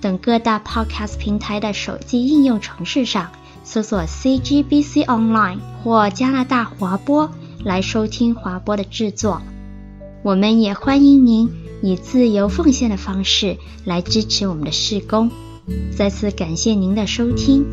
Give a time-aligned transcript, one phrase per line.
[0.00, 3.30] 等各大 Podcast 平台的手机应用程式上
[3.64, 7.30] 搜索 CGBC Online 或加拿大华播
[7.64, 9.42] 来收听华播的制作。
[10.22, 11.50] 我们也欢迎您
[11.82, 15.30] 以自由奉献的方式来支持我们的事工。
[15.96, 17.64] 再次感谢您的收听。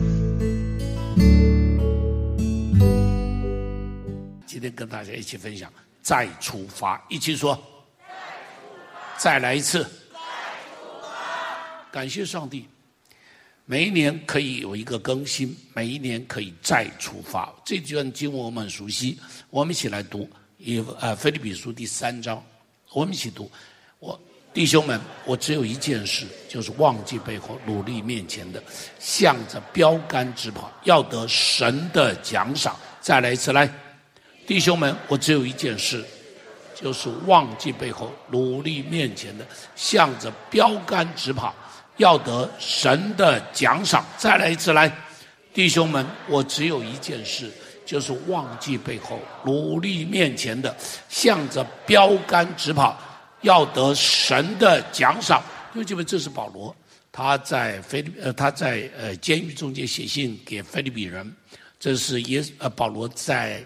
[4.45, 5.69] 今天跟大家一起分享。
[6.01, 7.57] 再出发，一起说。
[9.17, 9.85] 再来一次。
[11.93, 12.65] 感谢上帝，
[13.65, 17.53] 每一年可以有一个更新，每一年可以再出发。
[17.63, 19.15] 这段经文我们很熟悉，
[19.51, 20.27] 我们一起来读。
[20.57, 22.43] 以呃，腓立比书第三章，
[22.93, 23.47] 我们一起读。
[23.99, 24.19] 我
[24.51, 28.63] 弟兄们，我只有一件事，就是忘记背后，努力面前的，
[28.97, 32.75] 向着标杆直跑，要得神的奖赏。
[33.01, 33.71] 再来一次，来。
[34.47, 36.03] 弟兄们，我只有一件事，
[36.73, 41.53] 就是忘记背后，努力面前的，向着标杆直跑，
[41.97, 44.05] 要得神的奖赏。
[44.17, 44.91] 再来一次，来，
[45.53, 47.51] 弟兄们，我只有一件事，
[47.85, 50.75] 就是忘记背后，努力面前的，
[51.09, 52.97] 向着标杆直跑，
[53.41, 55.43] 要得神的奖赏。
[55.73, 56.75] 弟兄们，这是保罗，
[57.11, 61.33] 他在菲律呃他在呃监狱中间写信给腓立比人，
[61.79, 63.63] 这是耶呃保罗在。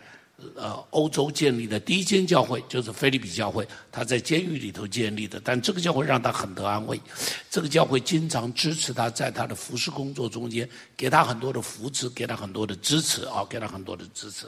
[0.56, 5.42] 呃，欧洲建立的第一间教会就是腓立比教会，他在监狱里头建立的。
[5.44, 7.02] 但这个教会让他很得安慰，
[7.50, 14.46] 这个教会经常支持他在他的服事工作中间，给他很多的扶持，给他很多的支持啊，给他很多的支持。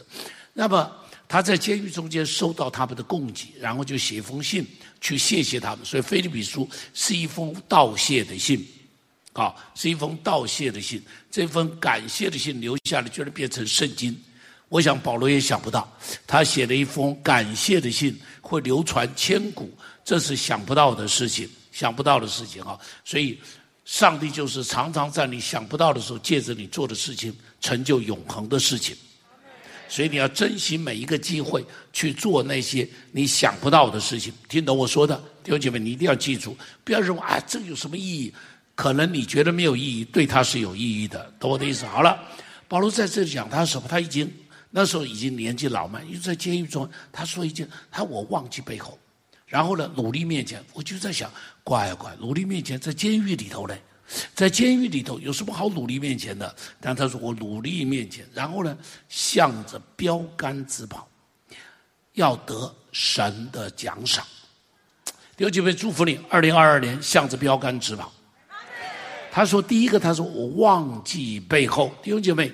[0.53, 0.91] 那么
[1.27, 4.63] 他在监狱中间收到他们的供给，然后就写一封信
[5.01, 5.83] 去谢谢他们。
[5.83, 8.63] 所以腓立比书是一封道谢的信，
[9.33, 11.01] 啊，是一封道谢的信。
[11.31, 14.16] 这封感谢的信留下来，居然变成圣经。
[14.69, 15.91] 我想保罗也想不到，
[16.28, 19.75] 他写了一封感谢的信会流传千古，
[20.06, 22.78] 这是想不到的事情，想不到的事情啊！
[23.03, 23.40] 所以，
[23.84, 28.96] 上帝就是常常在你想不到的时候，借着你做的事情，成就永恒的事情。
[29.88, 34.31] 所以你要珍惜每一个机会去做那些你想不到的事情。
[34.47, 38.31] 听懂我说的，弟兄姐妹，你一定要记住，不要认为啊，这有什么意义？
[38.75, 41.88] 可能你觉得没有意义，对他是有意义的，懂我的意思？
[41.88, 42.19] 好了，
[42.68, 43.88] 保罗在这里讲他什么？
[43.90, 44.31] 他已经。
[44.72, 49.00] 那时候已经年纪老迈，又在监狱中，他说一句，他我忘记背后，
[49.47, 51.31] 然后呢，努力面前，我就在想，
[51.63, 53.75] 乖乖，努力面前在监狱里头呢，
[54.35, 56.56] 在监狱里头有什么好努力面前的？
[56.80, 61.09] 但他说我努力面前，然后呢，向着标杆直跑，
[62.13, 64.24] 要得神的奖赏。
[65.36, 68.12] 弟兄姐妹，祝福你，二零二二年向着标杆直跑。
[69.31, 72.51] 他说第一个，他说我忘记背后，弟兄姐妹。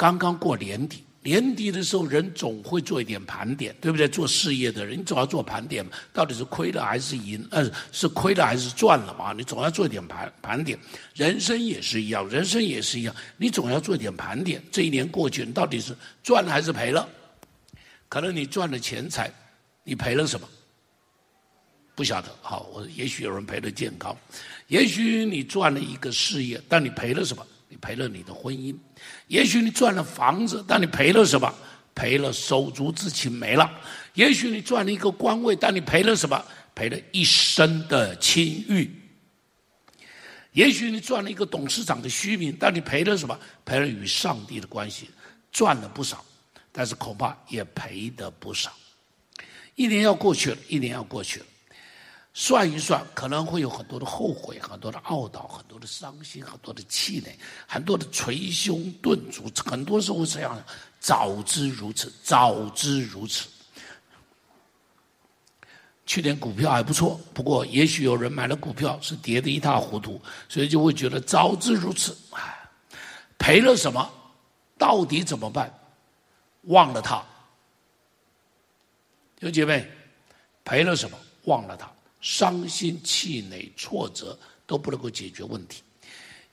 [0.00, 4.08] 刚刚过年底，年底的时候，人总会做一点盘点，对不对？
[4.08, 7.46] 做事业的人，你总要做盘点，到底是亏了还是赢？
[7.50, 9.34] 呃，是亏了还是赚了嘛？
[9.34, 10.78] 你总要做一点盘盘点。
[11.14, 14.62] 人生也是一样，人生也是一样，你总要做一点盘点。
[14.72, 17.06] 这一年过去，你到底是赚了还是赔了？
[18.08, 19.30] 可能你赚了钱财，
[19.84, 20.48] 你赔了什么？
[21.94, 22.34] 不晓得。
[22.40, 24.16] 好，我也许有人赔了健康，
[24.68, 27.46] 也许你赚了一个事业，但你赔了什么？
[27.70, 28.76] 你赔了你的婚姻，
[29.28, 31.50] 也许你赚了房子，但你赔了什么？
[31.94, 33.70] 赔了手足之情没了。
[34.14, 36.44] 也许你赚了一个官位，但你赔了什么？
[36.74, 38.90] 赔了一生的清誉。
[40.52, 43.38] 也许你赚了一个董事长的虚名，但你赔了什么？
[43.64, 45.08] 赔了与上帝的关系。
[45.52, 46.24] 赚了不少，
[46.72, 48.72] 但是恐怕也赔的不少。
[49.76, 51.46] 一年要过去了，一年要过去了。
[52.32, 57.36] 算一算，可能会有很多的后悔，很多的懊恼，很多的伤心，很多的气馁，
[57.66, 59.50] 很多的捶胸顿足。
[59.68, 60.62] 很多时候这样，
[61.00, 63.48] 早知如此，早知如此。
[66.06, 72.68] 去年股票还不错，不过也许有人买了股票是跌得一塌糊涂，所以就会觉得早知如此，哎，
[73.38, 74.08] 赔了什么？
[74.78, 75.72] 到底怎么办？
[76.62, 77.24] 忘了他，
[79.40, 79.90] 有姐妹，
[80.64, 81.18] 赔了什么？
[81.44, 81.90] 忘了他。
[82.20, 85.82] 伤心、气馁、挫折都不能够解决问题。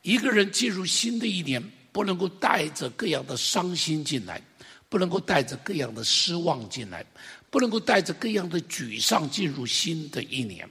[0.02, 1.62] 一个人进入新的一年，
[1.92, 4.40] 不能够带着各样的伤心进来，
[4.88, 7.04] 不能够带着各样的失望进来，
[7.50, 10.68] 不能够带着各样的沮丧进入新的一年。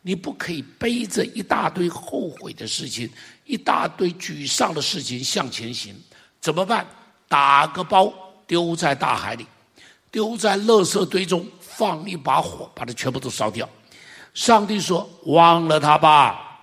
[0.00, 3.08] 你不可以背着一大堆后悔的事情，
[3.44, 5.94] 一大堆沮丧的事情向前行。
[6.40, 6.84] 怎么办？
[7.28, 8.12] 打个包
[8.46, 9.46] 丢在大海里，
[10.10, 13.68] 丢在垃圾堆中，放一把火，把它全部都烧掉。
[14.34, 16.60] 上帝说：“忘了他吧。”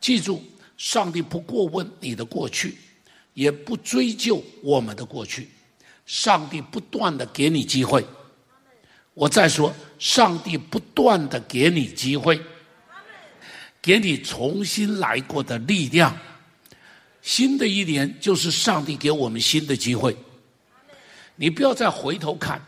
[0.00, 0.42] 记住，
[0.76, 2.78] 上帝不过问你的过去，
[3.34, 5.48] 也不追究我们的过去。
[6.06, 8.04] 上帝不断的给你机会。
[9.14, 12.40] 我再说，上帝不断的给你机会。
[13.82, 16.14] 给你重新来过的力量，
[17.22, 20.14] 新的一年就是上帝给我们新的机会。
[21.36, 22.62] 你不要再回头看，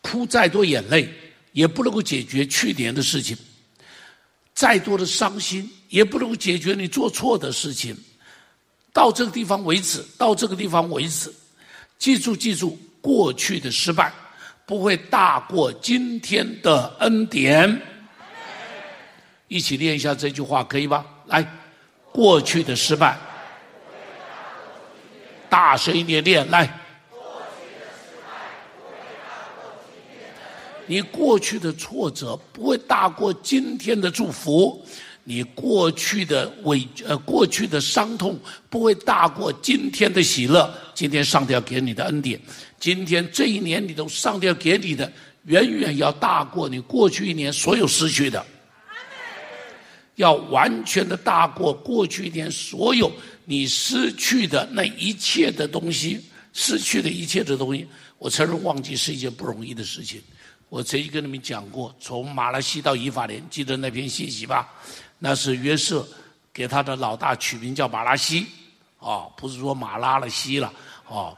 [0.00, 1.12] 哭再多眼泪
[1.52, 3.36] 也不能够解决去年的事情，
[4.54, 7.96] 再多的伤心也不能够解决你做错的事情。
[8.92, 11.32] 到这个地方为止，到这个地方为止，
[11.98, 14.12] 记住记住，过去的失败
[14.66, 17.80] 不会大过今天的恩典。
[19.48, 21.04] 一起念一下这句话，可以吧？
[21.26, 21.44] 来，
[22.12, 23.18] 过去的失败，
[25.48, 26.48] 大声一点念。
[26.50, 26.79] 来，
[30.90, 34.84] 你过去的挫折不会大过今天的祝福，
[35.22, 38.36] 你过去的委呃过去的伤痛
[38.68, 40.68] 不会大过今天的喜乐。
[40.92, 42.40] 今天上帝要给你的恩典，
[42.80, 45.12] 今天这一年里头上帝要给你的，
[45.44, 48.44] 远远要大过你过去一年所有失去的。
[50.16, 53.12] 要完全的大过过去一年所有
[53.44, 56.20] 你失去的那一切的东西，
[56.52, 57.86] 失去的一切的东西，
[58.18, 60.20] 我承认忘记是一件不容易的事情。
[60.70, 64.72] 我曾经跟你们讲过，从马拉西到以法莲，记得那篇信息吧？
[65.18, 66.08] 那是约瑟
[66.50, 68.46] 给他的老大取名叫马拉西，
[69.00, 70.72] 哦，不是说马拉了西了，
[71.08, 71.36] 哦，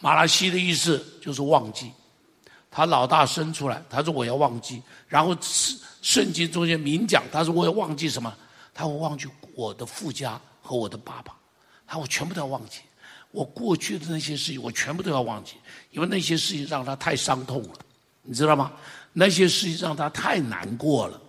[0.00, 1.92] 马拉西的意思就是忘记。
[2.68, 5.36] 他老大生出来，他说我要忘记，然后。
[6.02, 8.32] 圣经中间明讲，他说我要忘记什么？
[8.72, 9.26] 他会忘记
[9.56, 11.34] 我的父家和我的爸爸，
[11.84, 12.78] 他我全部都要忘记。
[13.32, 15.54] 我过去的那些事情，我全部都要忘记，
[15.90, 17.70] 因为那些事情让他太伤痛了，
[18.26, 18.72] 你知道吗？
[19.12, 21.20] 那些事情让他太难过了，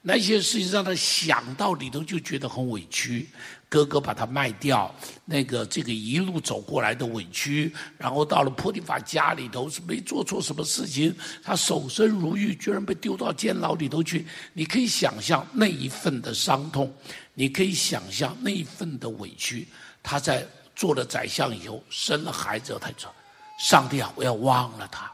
[0.00, 3.28] 那些事情让他想到里头就觉得很委屈。
[3.68, 4.94] 哥哥把他卖掉，
[5.24, 11.12] 那个这个一路走过来的委屈，然后到了波提法家里头是没做错什么事情，
[11.42, 14.24] 他守身如玉，居然被丢到监牢里头去。
[14.52, 16.90] 你可以想象那一份的伤痛，
[17.34, 19.66] 你可以想象那一份的委屈。
[20.00, 20.46] 他在
[20.76, 23.12] 做了宰相以后，生了孩子，他说
[23.58, 25.12] ：“上帝啊，我要忘了他，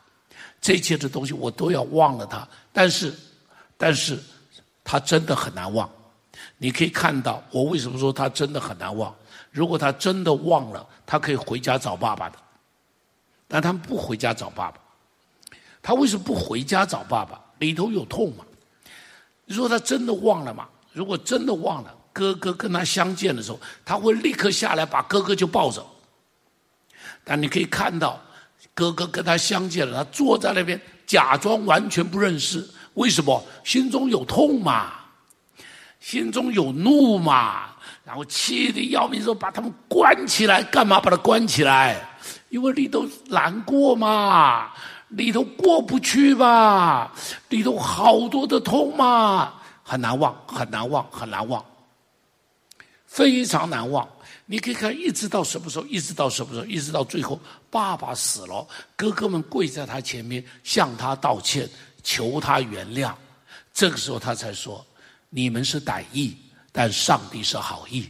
[0.62, 3.12] 这一切的东西我都要忘了他。”但是，
[3.76, 4.18] 但是
[4.82, 5.86] 他真的很难忘。
[6.56, 9.14] 你可以看到，我为什么说他真的很难忘？
[9.50, 12.38] 如果他真的忘了，他可以回家找爸爸的。
[13.46, 14.80] 但他们不回家找爸爸，
[15.82, 17.38] 他为什么不回家找爸爸？
[17.58, 18.46] 里头有痛嘛？
[19.44, 20.66] 你说他真的忘了吗？
[20.92, 25.94] 如果真的忘了，哥哥跟他相见的时候，他会立刻下来把哥哥就抱走。
[27.24, 28.18] 但你可以看到，
[28.74, 32.68] 哥哥跟他相见了，他坐在那边假装完全不认识。
[32.94, 33.42] 为什么？
[33.64, 34.92] 心中有痛嘛。
[36.00, 42.04] 心中有怒嘛，然后气得要命，说把他们关起来，干嘛把他关起来？
[42.48, 44.72] 因为里头难过嘛，
[45.10, 47.12] 里头过不去吧，
[47.50, 51.64] 里头好多的痛嘛，很难忘，很难忘，很难忘，
[53.06, 54.06] 非常难忘。
[54.46, 55.86] 你可以看，一直到什么时候？
[55.86, 56.66] 一直到什么时候？
[56.66, 57.40] 一直到最后，
[57.72, 61.66] 爸爸死了，哥哥们跪在他前面，向他道歉，
[62.02, 63.14] 求他原谅。
[63.72, 64.84] 这个时候，他才说。
[65.30, 66.36] 你们是歹意，
[66.70, 68.06] 但上帝是好意。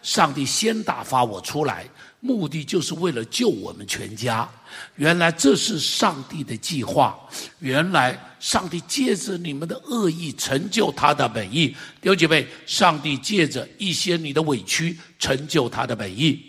[0.00, 1.84] 上帝先打发我出来，
[2.20, 4.48] 目的就是为了救我们全家。
[4.94, 7.18] 原来这是上帝的计划。
[7.58, 11.74] 原来上帝借着你们的恶意成就他的本意。
[12.00, 16.40] 弟兄姐妹，上帝借着一些你的委屈成就他的本意。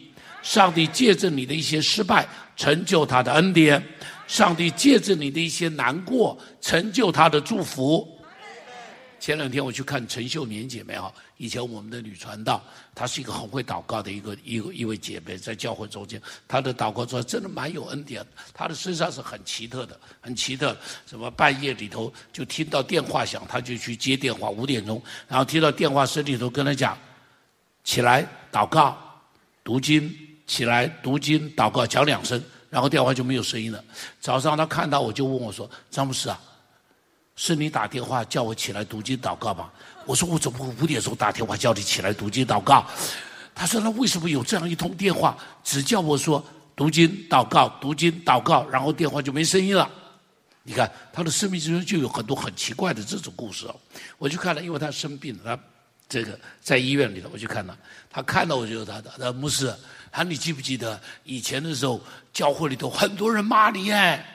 [0.43, 2.27] 上帝借着你的一些失败
[2.61, 3.83] 成就他的恩典。
[4.27, 8.07] 上帝借着你的一些难过成就他的祝福。
[9.19, 12.63] 前两天我去看陈秀年姐妹哈，以前我们的女传道，
[12.93, 20.75] 她是一个很会祷告的一个一个一位姐妹，在教会中间，她的祷告说真的蛮有恩典，她的身上是很奇特的，很奇特。
[21.07, 26.97] 什么半夜里头就听到电话响，她就去接电话，五点钟，然后听到电话声里头跟她讲，
[27.83, 28.97] 起来祷告，
[29.63, 30.11] 读经，
[30.51, 33.81] 起来读经祷告，讲两声，然后电话就没有声音了。
[34.19, 36.37] 早上他看到我就问我说，张牧师啊。
[37.37, 39.71] 是你打电话叫我起来读经祷告吗？
[40.05, 42.85] 我说我怎么会五点钟打电话叫你起来读经祷告？
[43.55, 46.43] 他说那为什么有这样一通电话，只叫我说
[46.75, 49.89] 读经祷告，读经祷告，然后电话就没声音了？
[50.63, 53.75] 你看他的生命之中就有很多很奇怪的这种故事哦。
[54.17, 55.63] 我就看了，因为他生病了，他
[56.09, 57.75] 这个在医院里头，我就看了，
[58.09, 59.73] 他看到我就他的，他牧师，
[60.11, 62.01] 他你记不记得以前的时候
[62.33, 64.25] 教会里头很多人骂你哎，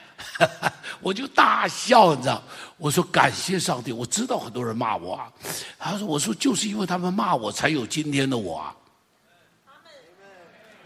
[0.99, 2.41] 我就大笑，你知道？
[2.77, 5.31] 我说感谢上帝，我知道很多人骂我啊。
[5.77, 8.75] 他说我说就是因为他们骂我，才有今天的我啊。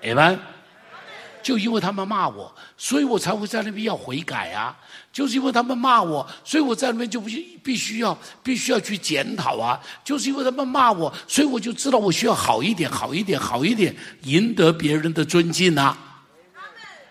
[0.02, 0.40] 阿门。
[1.44, 4.78] 就因为他们骂我，所以我才会在那边要悔改啊！
[5.12, 9.80] 就是因为他们骂我，所以我在里面就必必须要必须要去检讨啊！
[10.04, 15.98] 就是因为他们骂我，所以我就知道我需要好一点，好一点，好一点，赢得别人的尊敬啊！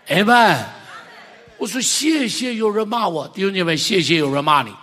[0.09, 0.67] 阿门！
[1.59, 4.75] 我说谢谢有人骂我，弟兄姐妹，谢谢有人骂你，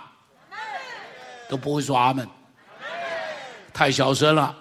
[1.48, 2.26] 都不会说阿门，
[3.72, 4.54] 太小声了，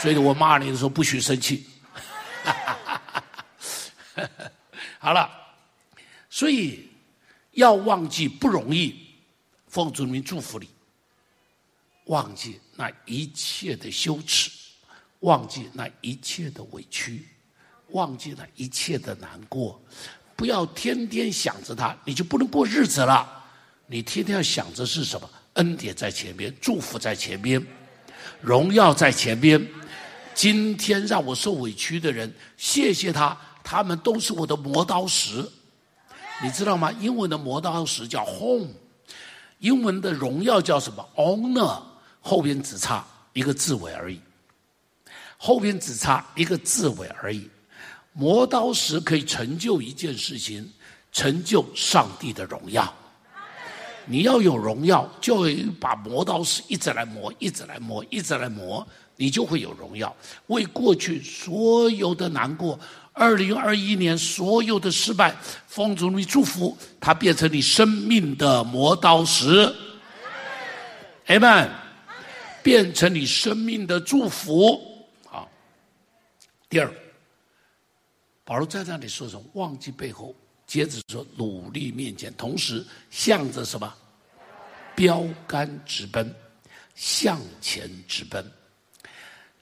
[0.00, 1.66] 所以我骂你的时候不许生气。
[5.00, 5.28] 好了，
[6.30, 6.88] 所以
[7.58, 8.94] 要忘记不容易，
[9.66, 10.68] 奉主名祝福你。
[12.04, 14.48] 忘记那一切的羞耻，
[15.20, 17.26] 忘记那一切的委屈，
[17.88, 19.82] 忘记那一切的难过，
[20.36, 23.28] 不要天天想着他，你就不能过日子了。
[23.88, 25.28] 你天天要想着是什么？
[25.54, 27.60] 恩典在前边，祝福在前边，
[28.40, 29.60] 荣耀在前边。
[30.32, 33.36] 今天让我受委屈的人，谢谢他。
[33.64, 35.44] 他们都是我的磨刀石，
[36.40, 36.92] 你知道吗？
[37.00, 38.68] 英文的磨刀石叫 home，
[39.58, 41.80] 英文的荣耀叫什么？honor，
[42.20, 44.20] 后边只差一个字尾而已，
[45.36, 47.50] 后边只差一个字尾而已。
[48.12, 50.68] 磨刀石可以成就一件事情，
[51.10, 52.92] 成就上帝的荣耀。
[54.06, 55.44] 你要有荣耀，就
[55.80, 60.14] 把磨刀石一直来磨，一直来磨，一直来磨，你就会有荣耀。
[60.46, 62.78] 为过去所有的难过。
[63.18, 69.74] 二零二一年所有的失败，奉主你祝福，它变成你生命的磨刀石。
[71.26, 71.70] 阿门。
[72.60, 74.78] 变成你生命的祝福。
[75.24, 75.48] 好。
[76.68, 76.92] 第二，
[78.44, 79.44] 保罗在那里说什么？
[79.54, 80.34] 忘记背后，
[80.66, 83.94] 接着说努力面前，同时向着什么？
[84.94, 86.34] 标杆直奔，
[86.94, 88.44] 向前直奔。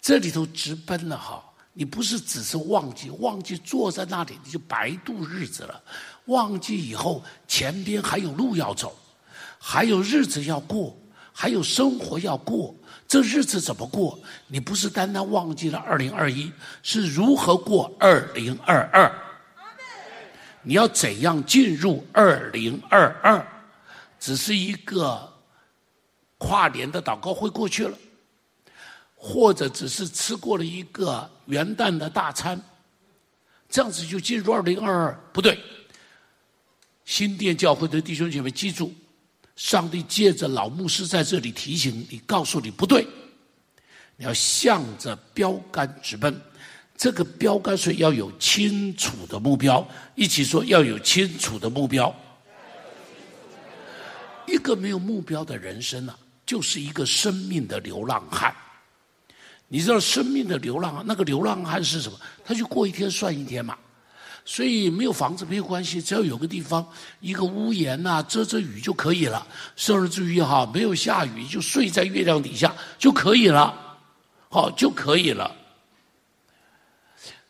[0.01, 1.45] 这里头直奔了哈。
[1.79, 5.79] 你不是只是忘记，忘记坐在那里你就白度日子了。
[6.25, 8.97] 忘记以后，前边还有路要走，
[9.59, 10.97] 还有日子要过，
[11.35, 12.75] 还有生活要过。
[13.07, 14.19] 这日子怎么过？
[14.47, 16.51] 你不是单单忘记了二零二一，
[16.83, 19.13] 是如何过二零二二？
[20.63, 23.47] 你要怎样进入二零二二？
[24.19, 25.31] 只是一个
[26.39, 27.99] 跨年的祷告会过去了。
[29.29, 32.61] 或者只是吃过了一个元旦的大餐，
[33.69, 35.21] 这样子就进入二零二二？
[35.33, 35.59] 不对。
[37.05, 38.95] 新店教会的弟兄姐妹记住，
[39.57, 43.05] 上帝借着老牧师在这里提醒你，告诉你不对，
[44.17, 46.41] 你要向着标杆直奔。
[46.97, 52.15] 这个标杆是要有清楚的目标，一起说要有清楚的目标。
[54.47, 56.17] 一个没有目标的人生啊，
[56.47, 58.55] 就是一个生命的流浪汉。
[59.69, 62.19] 你知道生命的流浪，那个流浪汉是什么？
[62.45, 63.77] 他就过一天算一天嘛。
[64.49, 66.87] 所以没有房子没有关系，只要有个地方，
[67.19, 69.45] 一个屋檐呐、遮遮雨就可以了。
[69.75, 73.75] 甚至于哈，没有下雨就睡在月亮底下就可以了，
[74.49, 75.51] 好就可以了。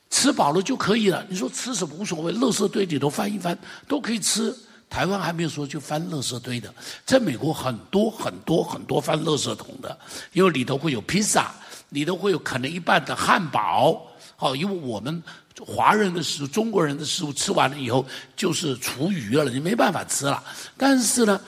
[0.09, 1.23] 吃饱了就可以了。
[1.29, 4.57] 你说吃什么无所谓，垃圾堆里头翻一翻都可以吃。
[4.89, 9.99] 台湾还没有说去翻垃圾堆的，在美国很多很多很多翻垃圾桶的，
[10.33, 11.55] 因为里头会有披萨。
[11.89, 15.23] 你都会有可能一半的汉堡，好，因为我们
[15.65, 18.05] 华人的食物、中国人的食物吃完了以后
[18.37, 20.43] 就是厨余了，你没办法吃了。
[20.77, 21.41] 但是呢，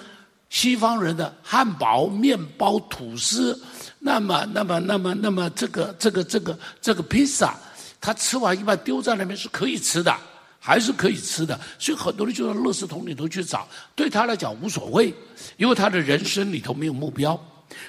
[0.49, 3.61] 西方人的汉堡、面包、吐司，
[3.99, 7.54] 那么、那么、那么、那么这个、这个、这个、这个披萨，
[8.00, 10.16] 他吃完一半丢在那边是可以吃的，
[10.59, 11.59] 还是可以吃的。
[11.78, 15.12] 所以很多人就到垃圾桶里头去找，对他来讲无所谓，
[15.59, 17.38] 因为他的人生里头没有目标。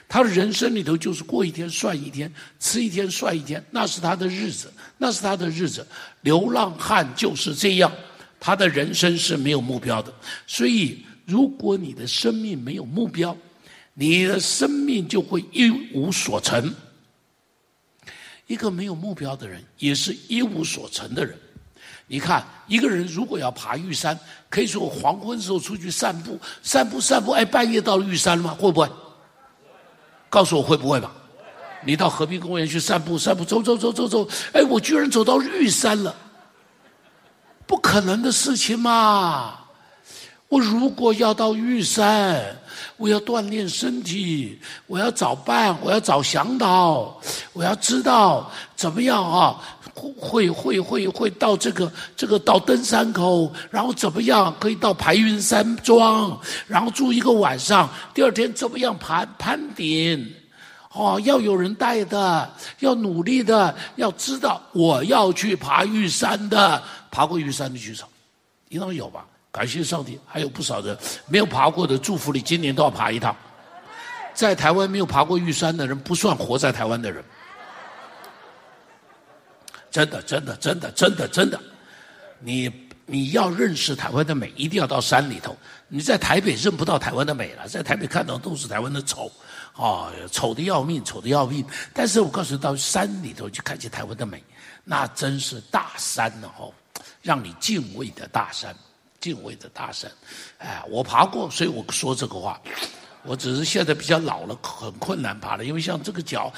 [0.08, 5.86] 他的人生里头就是过一天算一天，吃一天算一天，那是他的日子，那是他的日子。
[6.22, 7.92] 流浪汉就是这样，
[8.40, 10.14] 他的人生是没有目标的。
[10.48, 13.36] 所以，如果你的生命没有目标，
[13.94, 16.74] 你的生命就会一无所成。
[18.48, 21.38] 一个没有目标的人，也是一无所成的人。
[22.08, 24.20] 你看，一个人如果要爬玉山，
[24.50, 28.52] 可以说黄昏时候出去散步，散步散步，哎，半夜到了玉山了吗？
[28.56, 28.90] 会不会？
[30.30, 31.12] 告诉我会不会吧？
[31.86, 36.14] 你到和平公园去散步，散步走走走走走，哎，我居然走到玉山了，
[37.66, 39.60] 不可能的事情嘛！
[40.50, 42.60] 我如果要到玉山，
[43.00, 47.18] 我要锻炼身体，我要找伴，我要找向导，
[47.54, 49.58] 我要知道怎么样啊？
[50.18, 60.34] 会会会会到这个这个到登山口，然后怎么样可以到排云山庄，然后住一个晚上，第二天怎么样攀攀顶？
[60.92, 68.06] 哦，要有人带的，要努力的，要知道我要去爬玉山的，爬过玉山的举手，
[68.70, 69.26] 应当有吧？
[69.52, 73.36] 感谢上帝，还有不少人没有爬过的，祝福你今年都要爬一趟。
[74.34, 77.24] 在台湾没有爬过玉山的人，不算活在台湾的人。
[79.92, 81.60] 真的，真的，真的，真的，真的，
[82.40, 82.72] 你
[83.08, 85.58] 你要认识台湾的美，一定要到山里头。
[85.88, 89.32] 你在台北认不到台湾的美了，在台北看到都是台湾的丑，
[89.74, 91.66] 啊，丑的要命，丑的要命。
[91.92, 94.44] 但是我告诉你，到山里头去看见台湾的美，
[94.84, 96.72] 那真是大山呢，哦，
[97.24, 98.74] 让你敬畏的大山。
[99.20, 100.12] 敬畏的大山，
[100.58, 102.60] 哎，我爬过，所以我说这个话。
[103.24, 106.52] 我只是现在比较老了，很困难爬了，因为像这个脚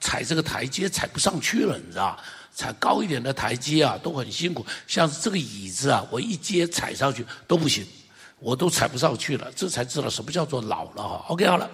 [0.00, 2.18] 踩这个台阶踩不上去了，你知道？
[2.54, 4.64] 踩高一点的台阶啊，都很辛苦。
[4.86, 7.86] 像这个椅子啊，我一阶踩上去都不行，
[8.38, 9.52] 我都踩不上去了。
[9.54, 11.24] 这才知道什么叫做老了哈。
[11.28, 11.70] OK，好了，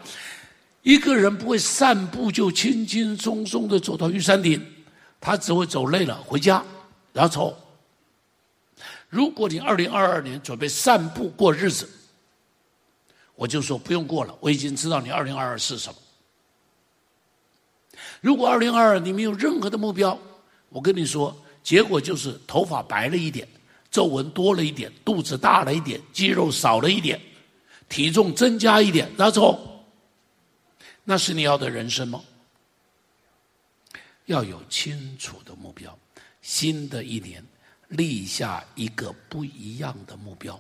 [0.82, 4.61] 一个人不会散步就轻轻松松的走到玉山顶，
[5.20, 6.61] 他只会走累了回家，
[7.12, 7.56] 然后走。
[9.12, 11.87] 如果你二零二二年准备散步过日子，
[13.35, 15.99] 我就说不用过了，我已经知道你二零二二是什么。
[18.23, 20.19] 如果二零二二你没有任何的目标，
[20.71, 23.47] 我跟你说，结果就是头发白了一点，
[23.90, 27.21] 皱纹多了一点，肚子大了一点，肌肉少了一点，
[27.90, 29.85] 体重增加一点，那走，
[31.04, 32.25] 那是你要的人生吗？
[34.25, 35.99] 要有清楚的目标，
[36.40, 37.45] 新的一年。
[37.92, 40.58] 立下一个不一样的目标，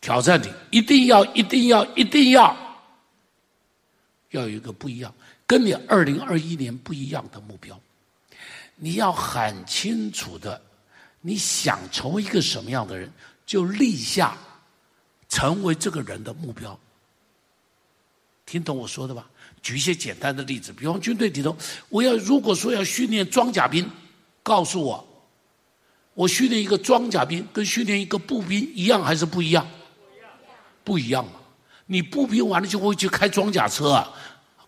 [0.00, 2.56] 挑战你，一定要，一定要，一定要，
[4.30, 5.14] 要有一个不一样，
[5.46, 7.78] 跟你二零二一年不一样的目标。
[8.76, 10.60] 你要很清楚的，
[11.20, 13.12] 你想成为一个什么样的人，
[13.44, 14.38] 就立下
[15.28, 16.78] 成为这个人的目标。
[18.46, 19.28] 听懂我说的吧？
[19.60, 21.54] 举一些简单的例子，比方军队里头，
[21.90, 23.86] 我要如果说要训练装甲兵，
[24.42, 25.04] 告诉我。
[26.18, 29.64] 我训练一个装甲兵，跟训练一个步兵一样还是不一样？
[30.82, 31.34] 不一样嘛！
[31.86, 34.10] 你步兵完了就会去开装甲车啊？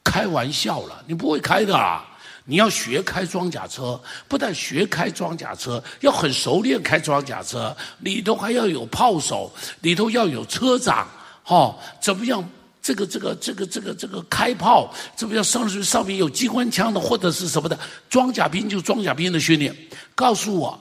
[0.05, 2.09] 开玩笑了，你不会开的啊！
[2.45, 11.09] 你要学开装甲车，不但学开装甲车，要很熟练开装甲车，里头还要有炮手，里头要有车长，
[11.43, 12.49] 哈，怎么样？
[12.81, 15.43] 这个这个这个这个这个开炮，怎么样？
[15.43, 17.77] 上去上面有机关枪的或者是什么的
[18.09, 19.77] 装甲兵，就装甲兵的训练，
[20.15, 20.81] 告诉我。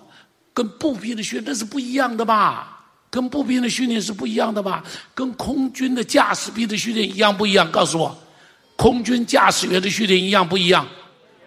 [0.54, 2.76] 跟步兵的训练是不一样的吧？
[3.10, 4.84] 跟步兵的训练是不一样的吧？
[5.16, 7.72] 跟空军的驾驶兵的训练一样不一样？
[7.72, 8.16] 告诉我，
[8.76, 10.88] 空军驾驶员的训练一样不一样？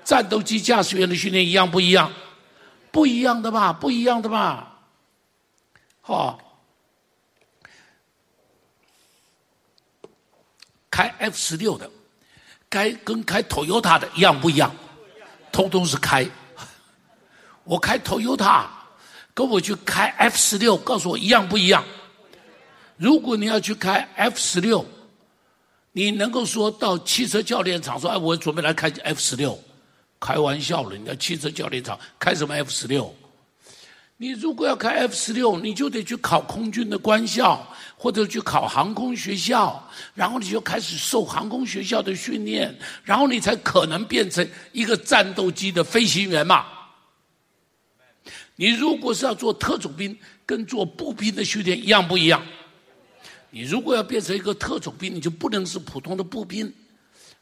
[0.04, 2.10] 战斗机驾驶员的训练一样不一样？
[2.90, 3.72] 不一样的吧？
[3.72, 4.80] 不一样的吧？
[6.06, 6.36] 哦，
[10.90, 11.88] 开 F 十六的，
[12.68, 14.74] 该跟开 Toyota 的一样不一样？
[15.52, 16.28] 通通是开，
[17.62, 18.64] 我开 Toyota。
[19.34, 21.84] 跟我去开 F 十六，告诉我一样不一样？
[22.96, 24.84] 如果你要去开 F 十六，
[25.92, 29.58] 你能够说到汽车教练场说：“哎，我准备来开 F 十六。”
[30.20, 33.12] 开玩笑了，你在汽车教练场开什么 F 十六？
[34.18, 37.66] 你如果要开 F 十六，你就得去考空军的官校，
[37.96, 39.82] 或者去考航空学校，
[40.14, 46.66] 然后你就开始受航空学校的训练，然后你才可能变成一个战斗机的飞行员嘛。
[48.56, 52.42] 你如果是要做特种兵，跟做步兵的训练一样不一样？
[53.50, 56.72] 你如果要变成一个特种兵，你就不能是普通的步兵，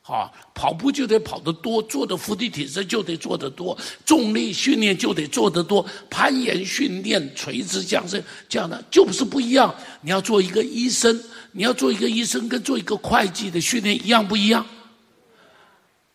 [0.03, 9.73] 啊，跑步就得跑得多，做的伏地挺身就得做得多，重力训练就得做得多，攀岩训练、垂直降生这样的就是不一样。
[10.01, 14.67] 你要做一个医生，你要做一个医生，跟做一个会计的训练一样不一样？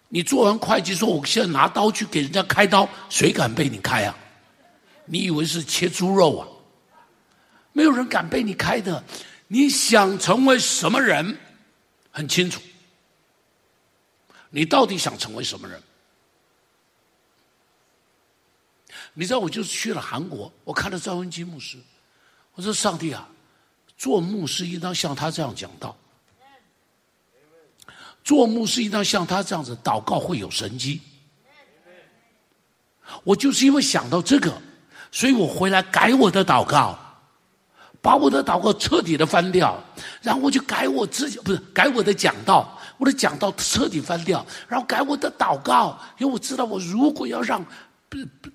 [0.09, 4.17] 你做完会计说，我现在拿刀去给人家开刀，谁敢被你开啊？
[5.05, 6.47] 你以为是切猪肉啊？
[7.73, 9.03] 没有人敢被你开的。
[9.47, 11.37] 你想成为什么人？
[12.09, 12.61] 很清楚。
[14.49, 15.81] 你到底想成为什么人？
[19.13, 21.77] 你知道，我就是去了韩国，我看了赵文基牧师。
[22.53, 23.29] 我说：“上帝啊，
[23.97, 25.95] 做牧师应当像他这样讲道。
[28.23, 31.01] 做牧师应当像他这样子祷告，会有神迹。”
[33.23, 34.61] 我就是因为想到这个。
[35.15, 36.99] 所以我回来改我的祷告，
[38.01, 39.81] 把我的祷告彻底的翻掉，
[40.21, 47.65] 然后我就改我自己，不是改我的讲道，我的讲道彻底翻掉，然后改我的祷告，因为我知道我如果要让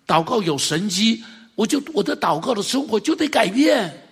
[0.06, 4.06] 祷告有神迹，我就我的祷告的生活就得改变。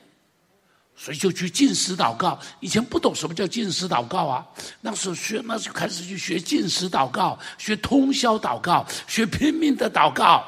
[0.97, 4.43] 所以就去禁食祷告，以前不懂什么叫禁食祷告啊。
[4.81, 10.43] 那时候学，那就开始去学禁食祷告，学通宵祷告，学拼命的祷告。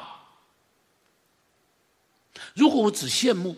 [2.53, 3.55] 如果我只羡慕，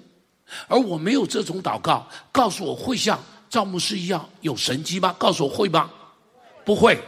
[0.67, 5.15] 而我没有这种祷告，告诉我会像赵牧师一样有神迹吗？
[5.17, 5.89] 告诉我会吗？
[6.63, 6.99] 不会。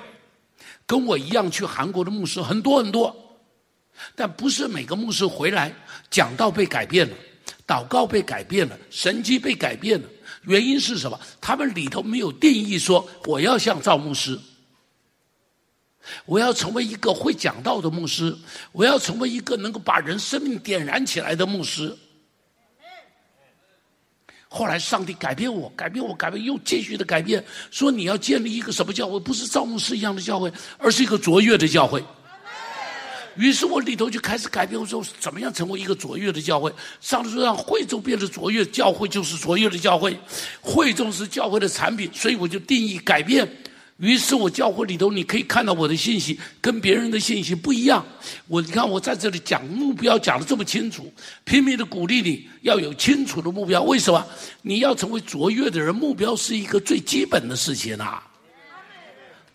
[0.88, 3.16] 跟我一样去韩国的牧师很多很多，
[4.16, 5.74] 但不是每个牧师回来
[6.12, 7.16] 讲道被改变了。
[7.68, 10.08] 祷告被改变了，神迹被改变了，
[10.44, 11.20] 原因是什么？
[11.42, 14.40] 他们里头没有定义说我要像赵牧师，
[16.26, 18.36] 我要成为一个会讲道的牧师，
[18.72, 21.96] 我要成为一个能够把人生命点燃起来的牧师。
[24.48, 29.20] 后来上帝改变我，改变我，改变又继续的改变，说你要建立一个什么教会？
[29.20, 32.02] 不是造牧师一样的教会，而是一个卓越的教会。
[33.36, 36.74] 于是我里头就开始改变，我说怎么样成为一个卓越的教会？
[37.02, 40.18] 上帝说让会众变得卓越，教会就是卓越的教会。
[40.62, 43.46] 会众是教会的产品，所以我就定义改变。
[43.98, 48.06] 于是我教会里头，你可以看到我的信息跟别人的信息不一样。
[48.48, 51.12] 我你看我在这里讲目标讲的这么清楚，
[51.46, 53.82] 拼命的鼓励你要有清楚的目标。
[53.84, 54.26] 为什么？
[54.62, 58.22] 你要成为卓越的人，目标是一个最基本的事情啊。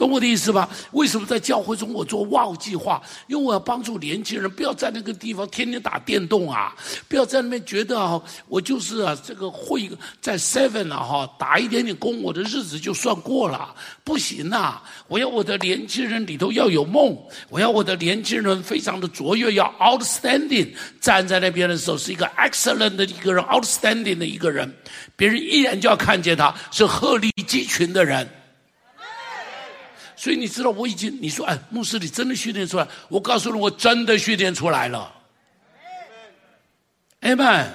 [0.01, 0.67] 懂我的意思吧？
[0.93, 3.03] 为什么在教会中我做 WOW 计划？
[3.27, 6.75] 因为我要帮助年轻人，不要在那个地方天天打电动啊！
[7.07, 9.91] 不要在那边觉得啊，我就是啊，这个会
[10.23, 13.75] 在 Seven 啊哈打一点点工，我的日子就算过了。
[14.03, 14.83] 不行啊！
[15.07, 17.15] 我要我的年轻人里头要有梦，
[17.51, 24.75] 我要我的年轻人非常的卓越，要 outstanding，站在那边的时候是一个 excellent 的一个人，outstanding 的一个人，
[25.15, 28.27] 别人一眼就要看见他是鹤立鸡群的人。
[30.21, 32.87] 所以你知道我已经你说哎，牧师你真的训练出来？
[33.09, 35.11] 我告诉你，我真的训练出来了。
[37.21, 37.73] 哎们，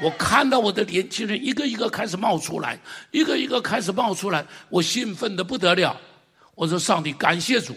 [0.00, 2.78] 我看到我的年轻人一个一个开始冒出来，
[3.10, 6.00] 一个一个开始冒出来，我兴奋的不得了。
[6.54, 7.74] 我说上帝，感谢主！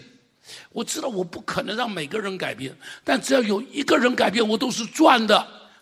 [0.72, 5.36] 我知道我不可能让每个人改变，但只要有一个人改变，我都是赚的。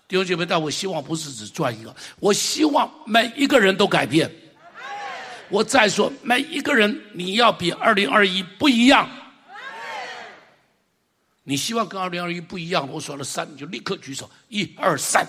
[0.07, 4.31] 弟兄姐妹，但我希望不是只赚一个，我希望每一个人都改变。
[5.49, 9.09] 我再说，每一个人你要比二零二一不一样。
[11.43, 15.27] 你希望跟二零二一不一样，我说了三，你就立刻举手，一二三。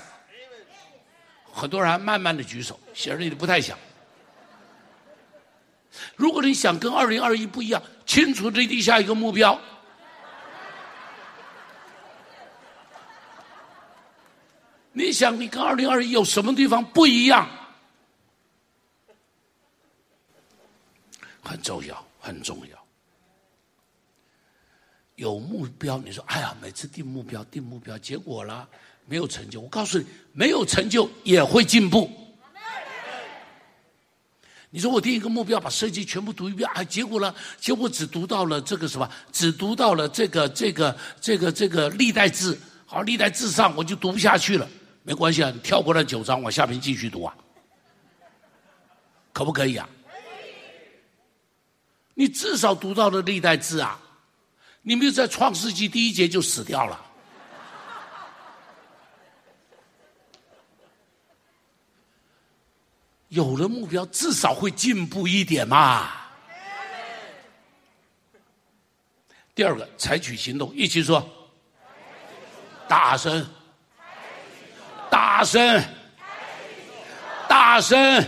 [1.53, 3.77] 很多人还慢慢的举手，显然你不太想。
[6.16, 9.61] 如果你想跟二零二一不一样，清楚地立下一个目标。
[14.92, 17.48] 你想你跟二零二一有什么地方不一样？
[21.44, 22.78] 很重要，很重要。
[25.16, 28.68] 有目标，你说，哎呀，每次定目标，定目标，结果了
[29.07, 29.61] 没有成就。
[29.61, 32.11] 我告诉你，没有成就也会进步。
[34.70, 37.33] 你说我定一个目标，把圣经全部读一遍，哎，结果呢？
[37.61, 39.09] 结果只读到了这个什么？
[39.30, 42.59] 只读到了这个这个这个这个历代志。
[42.85, 44.68] 好，历代志上我就读不下去了。
[45.04, 47.37] 没关系啊，你跳过了九章，往下面继续读啊，
[49.33, 49.88] 可不可以啊？
[52.14, 53.98] 你至少读到了历代志啊，
[54.83, 57.00] 你没有在创世纪第一节就死掉了。
[63.29, 66.09] 有了目标，至少会进步一点嘛。
[69.57, 71.29] 第二个，采取行动，一起说，
[72.87, 73.44] 大声，
[75.11, 75.83] 大声，
[77.48, 78.24] 大声。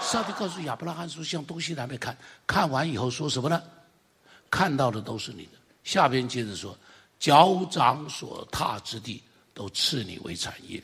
[0.00, 3.62] 上帝告诉亚伯拉罕说：“向东西南北看，看完以后说什么呢？
[4.50, 5.50] 看到的都是你的。
[5.84, 6.76] 下边接着说，
[7.18, 10.82] 脚掌所踏之地都赐你为产业。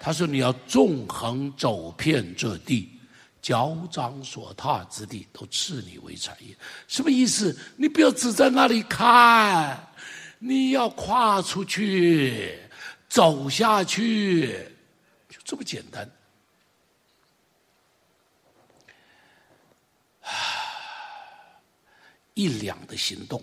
[0.00, 2.98] 他说你要纵横走遍这地，
[3.42, 6.56] 脚掌所踏之地都赐你为产业。
[6.88, 7.54] 什么意思？
[7.76, 9.86] 你不要只在那里看，
[10.38, 12.58] 你要跨出去，
[13.08, 14.66] 走下去，
[15.28, 16.08] 就这么简单。”
[22.40, 23.42] 一两的行动，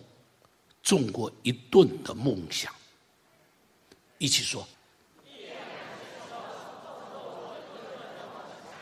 [0.82, 2.74] 重过一顿的梦想。
[4.18, 4.68] 一起说，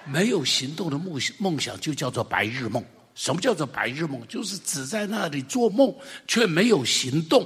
[0.05, 2.81] 没有行动的梦梦想就叫做白日梦。
[3.13, 4.25] 什么叫做白日梦？
[4.25, 5.93] 就是只在那里做梦，
[6.25, 7.45] 却没有行动。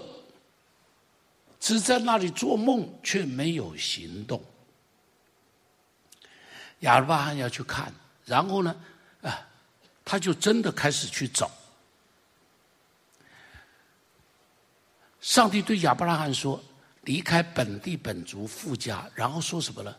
[1.60, 4.44] 只在那里做梦，却没有行动。
[6.82, 7.92] 亚伯拉罕要去看，
[8.26, 8.76] 然后呢，
[9.24, 9.48] 啊，
[10.06, 11.50] 他就真的开始去找。
[15.22, 16.62] 上帝对亚伯拉罕说
[17.04, 19.94] ：“离开本地本族父家，然后说什么呢？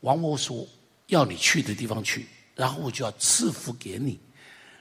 [0.00, 0.66] 往我所
[1.08, 4.18] 要你去的地方去，然后我就要赐福给你。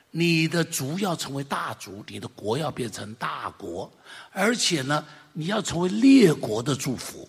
[0.09, 3.91] 你的族要成为大族，你的国要变成大国，
[4.31, 7.27] 而且呢，你要成为列国的祝福。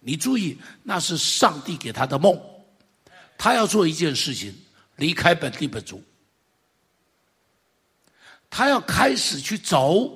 [0.00, 2.38] 你注意，那是上帝给他的梦。
[3.38, 4.54] 他要做一件事情，
[4.96, 6.02] 离开本地本族，
[8.50, 10.12] 他要开始去走。”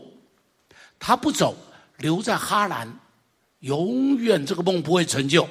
[1.05, 1.57] 他不走，
[1.99, 2.88] 留在哈兰，
[3.59, 5.49] 永远这个梦不会成就。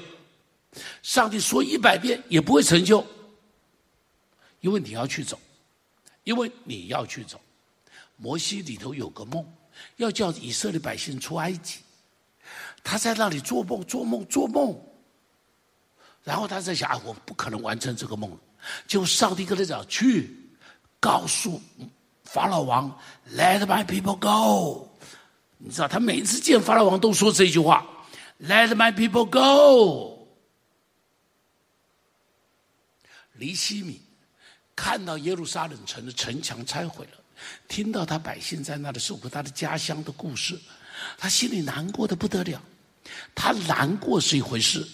[1.03, 3.05] 上帝说一百遍也不会成就，
[4.61, 5.37] 因为你要去走，
[6.23, 7.37] 因为你要去走。
[8.15, 9.45] 摩西里头有个梦，
[9.97, 11.79] 要叫以色列百姓出埃及，
[12.81, 14.81] 他在那里做梦，做梦，做梦，
[16.23, 18.31] 然后他在想：啊，我不可能完成这个梦。
[18.87, 20.33] 就上帝跟他讲：去，
[20.97, 21.61] 告诉
[22.23, 22.97] 法老王
[23.35, 24.87] ，Let my people go。
[25.63, 27.85] 你知道，他每次见法老王都说这句话
[28.41, 30.27] ：“Let my people go。”
[33.33, 34.01] 黎希米
[34.75, 37.11] 看到耶路撒冷城的城墙拆毁了，
[37.67, 40.59] 听到他百姓在那里受苦，他的家乡的故事，
[41.17, 42.61] 他心里难过的不得了。
[43.35, 44.87] 他难过是一回事，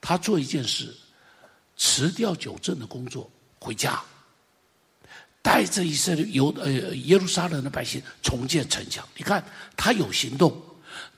[0.00, 0.94] 他做一件事，
[1.76, 4.02] 辞掉九正的工作，回家。
[5.42, 9.44] 带着以色列犹呃耶路撒冷的百姓重建城墙，你看
[9.76, 10.62] 他有行动。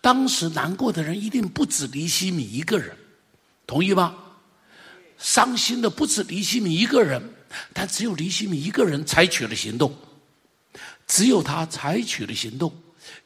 [0.00, 2.96] 当时难过的人一定不止尼希米一个人，
[3.66, 4.16] 同意吗？
[5.18, 7.22] 伤心的不止尼希米一个人，
[7.72, 9.94] 但只有尼希米一个人采取了行动，
[11.06, 12.74] 只有他采取了行动，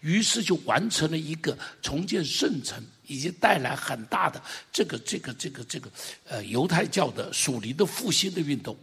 [0.00, 4.40] 于是就完成了一个重建圣城，以及带来很大的
[4.72, 5.90] 这个这个这个这个
[6.28, 8.76] 呃犹太教的属灵的复兴的运动。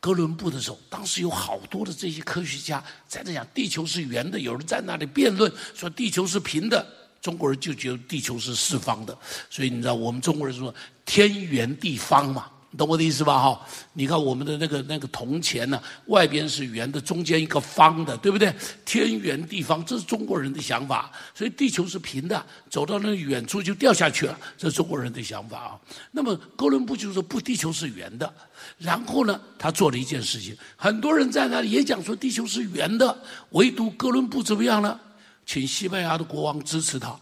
[0.00, 6.86] 哥伦布的时候，当时有好多的这些科学家在那讲地球是圆的，有人在那里辩论说地球是平的，
[7.20, 9.16] 中国人就觉得地球是四方的，
[9.50, 12.46] 所以你知道我们中国人说天圆地方嘛。
[12.76, 13.38] 懂我的意思吧？
[13.40, 13.60] 哈，
[13.94, 18.54] 你看我们的那个那个铜钱呢，外边是圆的，中间一个方的，对不对？
[18.84, 21.10] 天圆地方，这是中国人的想法。
[21.34, 25.80] 所以地球是平的，走到那远处就掉下去了，这是中国人的想法啊。
[26.10, 28.30] 那么哥伦布就说不，地球是圆的。
[28.76, 33.16] 然后呢，他做了一件事情，很多人在那里也讲说地球是圆的，
[33.50, 35.00] 唯独哥伦布怎么样呢？
[35.46, 37.18] 请西班牙的国王支持他。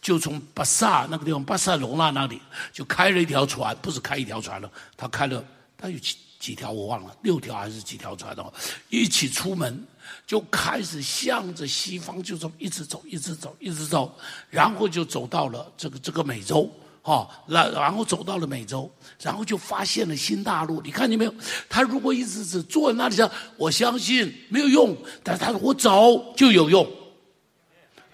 [0.00, 2.40] 就从巴萨那个地方，巴塞隆纳那里
[2.72, 5.44] 就开了一条船，不是开一条船了，他开了，
[5.76, 8.52] 他有几几条我忘了，六条还是几条船哦，
[8.88, 9.84] 一起出门
[10.26, 14.16] 就开始向着西方就这么一直走，一直走，一直走，
[14.48, 16.70] 然后就走到了这个这个美洲，
[17.02, 20.80] 哈，然然后走到了美洲，然后就发现了新大陆。
[20.80, 21.34] 你看见没有？
[21.68, 23.16] 他如果一直只坐在那里，
[23.56, 26.88] 我相信没有用，但是他说我走就有用，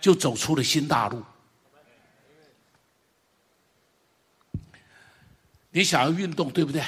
[0.00, 1.22] 就走出了新大陆。
[5.76, 6.80] 你想要运动，对不对？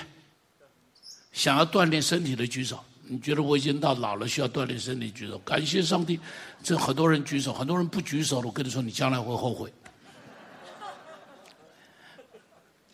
[1.33, 2.79] 想要锻炼身体的举手。
[3.03, 5.37] 你觉得我已经到老了，需要锻炼身体举手？
[5.41, 6.21] 感谢上帝，
[6.63, 8.47] 这很多人举手，很多人不举手了。
[8.47, 9.73] 我跟你说，你将来会后悔。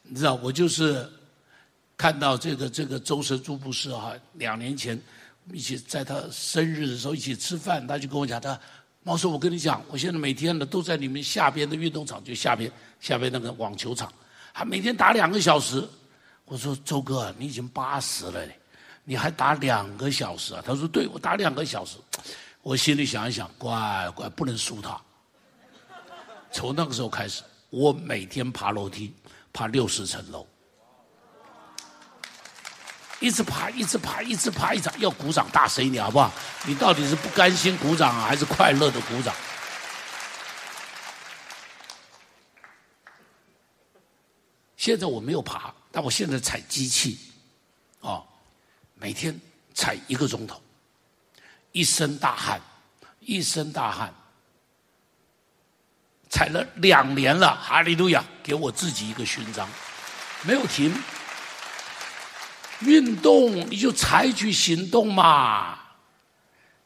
[0.02, 1.06] 你知道，我就是
[1.94, 4.98] 看到这个这个周神助牧师哈，两年前
[5.52, 8.58] 一起在他生日的时候一起吃饭，他就跟我讲，他
[9.02, 14.10] 毛叔，我跟你讲，我现在每天呢都在你们下边的运动场，就下边下边那个网球场。
[14.52, 15.86] 还每天打两个小时，
[16.44, 18.40] 我说周哥，你已经八十了，
[19.04, 20.62] 你还打两个小时啊？
[20.64, 21.96] 他说对，我打两个小时。
[22.62, 24.96] 我心里想一想，乖乖不能输他。
[26.52, 29.12] 从那个时候开始，我每天爬楼梯，
[29.52, 30.46] 爬六十层楼，
[33.18, 36.30] 一直爬，一直爬，一直爬，一直，要鼓掌大声一点好不好？
[36.64, 39.34] 你到底是不甘心鼓掌，还是快乐的鼓掌？
[44.82, 47.16] 现在我没有爬，但我现在踩机器，
[48.00, 48.20] 啊，
[48.96, 49.40] 每天
[49.72, 50.60] 踩一个钟头，
[51.70, 52.60] 一身大汗，
[53.20, 54.12] 一身大汗，
[56.28, 59.68] 踩了两年了，哈利路亚，给我自己一个勋章，
[60.42, 60.92] 没有停。
[62.80, 65.78] 运动你就采取行动嘛。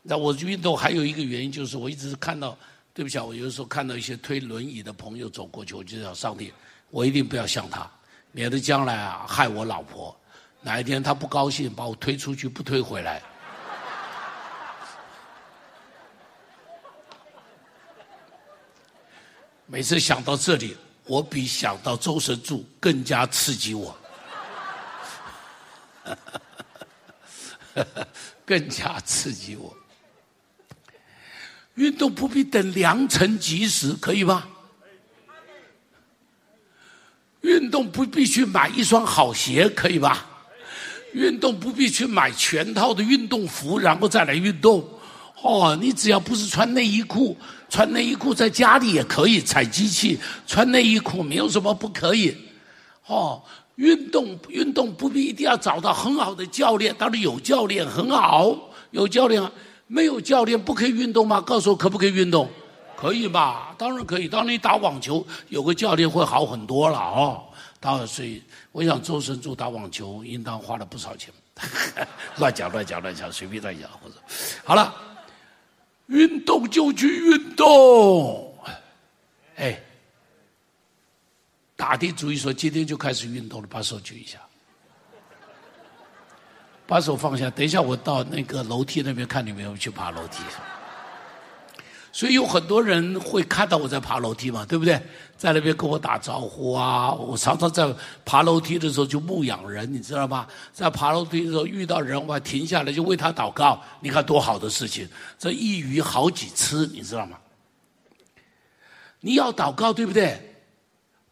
[0.03, 2.59] 那我运动还有一个原因就是，我一直看到，
[2.93, 6.53] 对不起啊，我有时候看到一些推轮椅的朋友走过去，我就想上帝。
[6.91, 7.91] 我一定不要像他，
[8.33, 10.19] 免得将来啊害我老婆。
[10.63, 13.23] 哪一天他不高兴，把我推出去，不推回来。
[19.67, 23.97] 每次想到这里，我比想到周神助更加刺激我。
[28.47, 29.77] 更加刺激我。
[31.75, 34.49] 运动不必等良辰吉时，可以吧？
[37.67, 40.25] 运动不必去买一双好鞋，可以吧？
[41.15, 44.89] 运动不必去买全套的运动服，然后再来运动。
[45.43, 47.37] 哦，你只要不是穿内衣裤，
[47.69, 52.37] 穿内衣裤在家里也可以踩机器，穿内衣裤没有什么不可以。
[53.07, 53.43] 哦，
[53.75, 58.57] 运动运动不必一定要找到很好的教练，当然有教练很好，
[58.93, 59.43] 有教练。
[59.89, 61.41] 没有教练不可以运动吗？
[61.41, 62.49] 告诉我可不可以运动？
[62.97, 63.75] 可以吧？
[63.77, 64.29] 当然可以。
[64.29, 67.43] 当你打网球，有个教练会好很多了哦。
[67.79, 71.33] 当然，所以我想周神助打网球应当花了不少钱。
[72.37, 74.15] 乱 讲乱讲乱讲，随便乱讲或者。
[74.65, 74.95] 好了，
[76.07, 78.55] 运动就去运动。
[79.57, 79.81] 哎，
[81.77, 84.39] 打定主意说今天就开始运动了，把手举一下。
[86.87, 90.43] 把手放下，等一下我到那个楼梯那边看你们有没有去爬楼梯。
[92.17, 94.99] 所以有很多人会看到我在爬楼梯嘛，对不对？
[95.37, 97.13] 在那边跟我打招呼啊。
[97.13, 100.47] 我常常在爬楼梯的时候就牧养人，你知道吗？
[100.73, 103.79] 在爬楼梯的时候遇到人，我还停下来就为他祷告。
[104.01, 105.07] 你看多好的事情，
[105.39, 107.37] 这一鱼好几吃，你知道吗？
[109.21, 110.41] 你要祷告，对不对？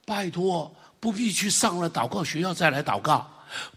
[0.04, 0.70] 拜托，
[1.00, 3.26] 不必去上了祷告学校再来祷告。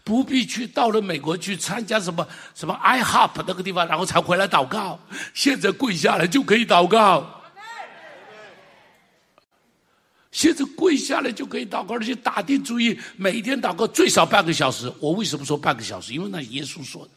[0.04, 4.98] 不必去到了美国去参加什么什么 IHOP 那个地方，然后才回来祷告。
[5.34, 7.34] 现在跪下来就可以祷告。
[10.30, 14.92] 现在跪下来就可以祷告，而且打定主意每天祷告最少半个小时。
[15.00, 16.12] 我为什么说半个小时？
[16.12, 17.10] 因为那耶稣说的。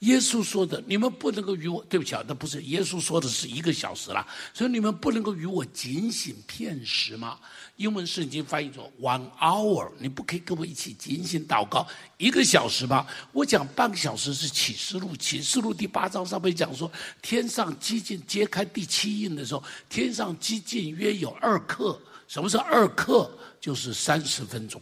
[0.00, 7.38] 耶稣说的，你们不能够与我，对不起啊，那不是耶稣说的是一个小时了，所以你们不能够与我警醒片时吗？
[7.76, 13.06] 英文圣经翻译作 one hour，你不可以跟我一起警醒祷告一个小时吗？
[13.32, 23.30] 我讲半个小时是启示录，启示录第八章上面讲说，天上几近揭开第七印的时候，天上几近约有二刻，什么是二刻？
[23.60, 24.80] 就是三十分钟，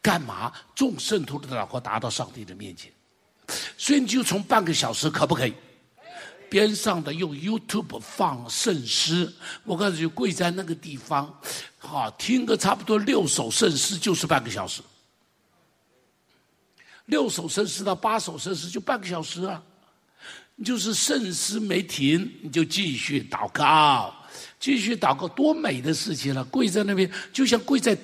[0.00, 0.50] 干嘛？
[0.74, 2.90] 众圣徒的祷告达到上帝的面前。
[3.76, 5.54] 所以你就从半个小时可不可以？
[6.50, 9.32] 边上的用 YouTube 放圣诗，
[9.64, 11.36] 我告诉你，跪在那个地方，
[11.78, 14.80] 好听个差不多六首圣诗就是半个小时，
[17.06, 19.60] 六首圣诗到八首圣诗就半个小时啊。
[20.54, 24.14] 你就是圣诗没停，你就继续祷告，
[24.60, 26.46] 继续祷告，多美的事情了啊！
[26.52, 27.98] 跪在那边，就像跪在。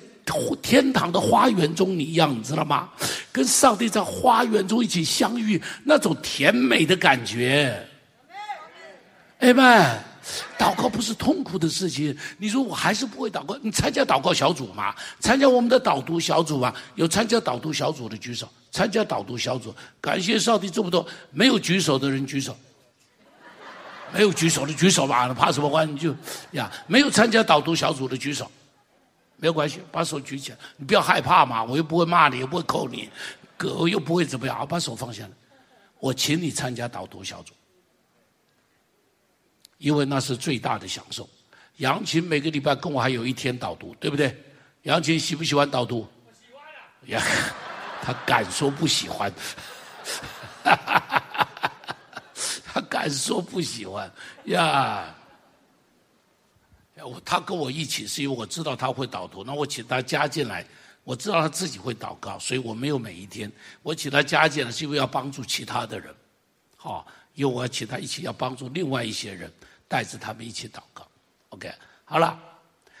[0.61, 2.89] 天堂的花园中你一样，你知道吗？
[3.31, 7.81] 跟上帝在花园中一起相遇，那种甜美的感觉。
[9.39, 9.99] 阿们，
[10.57, 12.15] 祷告不是痛苦的事情。
[12.37, 14.93] 你说我还是不会祷告，你参加祷告小组吗？
[15.19, 16.73] 参加我们的导读小组嘛？
[16.95, 18.47] 有参加导读小组的举手。
[18.71, 21.05] 参加导读小组，感谢上帝这么多。
[21.31, 22.55] 没有举手的人举手。
[24.13, 25.95] 没有举手的举手吧，怕什么关系？
[25.97, 26.15] 就
[26.51, 28.49] 呀，没有参加导读小组的举手。
[29.41, 33.09] 没有关系，把手举起来，你不要害怕嘛，我又不会骂你，又不会扣你，
[33.57, 35.31] 狗又不会怎么样，把手放下来，
[35.99, 37.51] 我请你参加导读小组，
[39.79, 41.27] 因为那是最大的享受。
[41.77, 44.39] 杨琴每个礼拜跟我还有一天导读，对不对？
[44.83, 46.07] 杨琴喜不喜欢导读？
[46.39, 46.63] 喜欢。
[47.09, 47.25] 呀，
[48.03, 49.33] 他敢说不喜欢，
[52.63, 54.11] 他敢说不喜欢
[54.45, 55.15] 呀。
[57.23, 60.65] 他跟我一起，是因为我知道他会导读，那我请他加进来。
[61.03, 63.51] 我知道他自己会祷告，所以我没有每一天。
[63.81, 66.13] 我请他加进来，是因为要帮助其他的人，
[66.77, 69.51] 好，因为我要请他一起要帮助另外一些人，
[69.87, 71.07] 带着他们一起祷告。
[71.49, 71.73] OK，
[72.05, 72.39] 好了，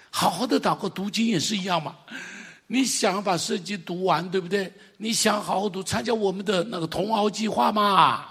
[0.09, 1.95] 好好的祷告，读经也是一样嘛。
[2.65, 4.73] 你想把圣经读完，对不对？
[4.97, 8.30] 你想好好读，参加我们的那个同熬计划嘛。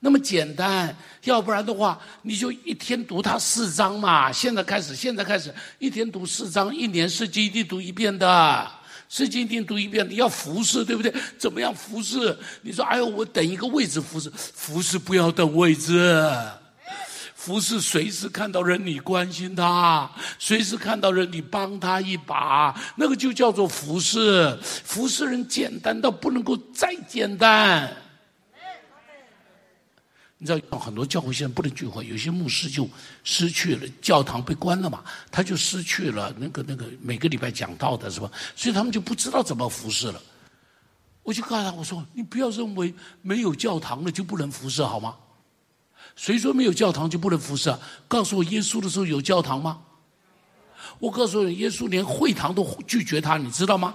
[0.00, 0.94] 那么简单，
[1.24, 4.30] 要不然的话，你就一天读它四章嘛。
[4.30, 8.70] 现在开始，现在开始，一天读四章，一年四季一定读一遍的，
[9.08, 10.08] 四季一定读一遍。
[10.08, 11.12] 你要服侍，对不对？
[11.38, 12.36] 怎么样服侍？
[12.62, 16.30] 你说，哎呦，我等一个位置服侍，服侍不要等位置，
[17.34, 24.56] 服侍随时看到人你关心他，随时看到人你帮他一把，那个就叫做服侍。
[24.62, 27.90] 服侍人简单到不能够再简单。
[30.38, 32.88] 你知道很多教会现在不能聚会，有些牧师就
[33.24, 38.30] 失去了，教堂被关了嘛，他就失去了那个那个每个礼拜讲道的是吧？
[38.54, 40.20] 所以他们就不知道怎么服侍了。
[41.22, 45.16] 我就告诉他，我说你不要认为没有教堂了就不能服侍好吗？
[46.14, 47.80] 谁说没有教堂就不能服侍啊？
[48.06, 49.80] 告诉我耶稣的时候有教堂吗？
[50.98, 53.94] 我告诉你，耶稣连会堂都拒绝他，你知道吗？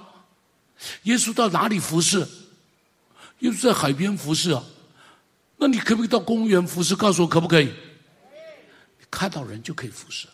[1.03, 2.27] 耶稣到哪里服侍？
[3.39, 4.63] 又是在海边服侍啊，
[5.61, 6.95] 那你可不可以到公园服侍？
[6.95, 7.71] 告诉我可不可以？
[9.11, 10.27] 看到人就可以服侍。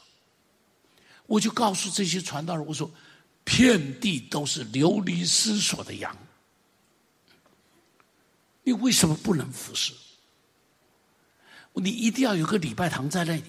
[1.25, 2.89] 我就告诉这些传道人，我说，
[3.43, 6.15] 遍地都是流离失所的羊，
[8.63, 9.91] 你为什么不能服侍？
[11.73, 13.43] 你一定要有个礼拜堂在那里，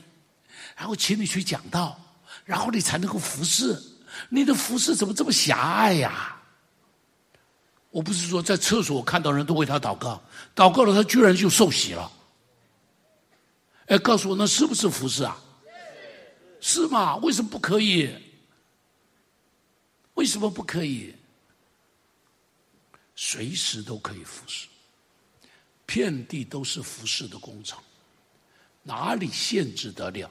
[0.76, 1.96] 然后请你去讲道，
[2.44, 3.80] 然后你才能够服侍。
[4.30, 6.37] 你的服侍怎么这么狭隘呀？
[7.90, 10.22] 我不是说在厕所看到人都为他祷告，
[10.54, 12.10] 祷告了他居然就受洗了。
[13.86, 15.40] 哎，告诉我那是不是服侍啊？
[16.60, 17.16] 是吗？
[17.16, 18.12] 为什么不可以？
[20.14, 21.14] 为什么不可以？
[23.16, 24.66] 随时都可以服侍，
[25.86, 27.82] 遍地都是服侍的工厂，
[28.82, 30.30] 哪里限制得了？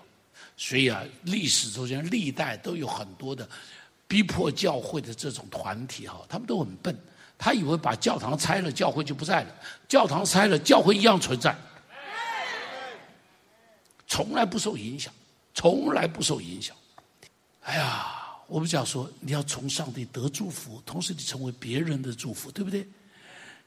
[0.56, 3.50] 所以啊，历史中间历代都有很多的
[4.08, 6.98] 逼迫教会的这种团体哈，他们都很笨，
[7.38, 9.50] 他以为把教堂拆了，教会就不在了；
[9.88, 11.56] 教堂拆了，教会一样存在，
[14.08, 15.14] 从来不受影响。
[15.54, 16.76] 从来不受影响。
[17.64, 18.14] 哎呀，
[18.46, 22.88] 我们讲说，你要从上帝得祝福，同时你成为别人的祝福，对不对？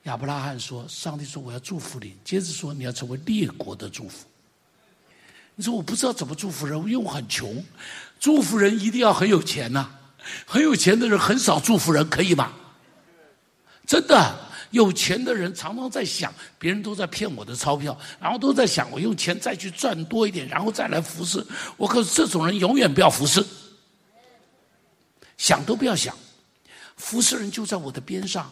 [0.05, 4.25] 亚伯拉罕说：“上帝说我要祝福你。”接着说：“你要成为列国的祝福。”
[5.57, 7.63] 你说我不知道怎么祝福人，因为我很穷。
[8.21, 9.91] 祝福人一定要很有钱呐、
[10.47, 12.53] 很有钱的人很少祝福人，可以吗？
[13.91, 14.39] 真的。
[14.71, 21.45] 有钱的人常常在想，别人都在骗我的钞票，然后都在想我用钱再去赚多一点，然后再来服侍。
[21.77, 23.45] 我可是这种人永远不要服侍，
[25.37, 26.15] 想都不要想。
[26.95, 28.49] 服侍人就在我的边上，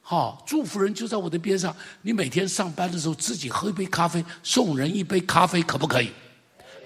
[0.00, 1.72] 好，祝福人就在我的边上。
[2.00, 6.10] 你每天上班的时候自己喝一杯咖啡，送人一杯咖啡，可不可以？